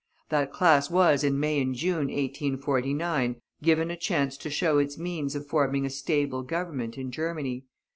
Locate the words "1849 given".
2.07-3.91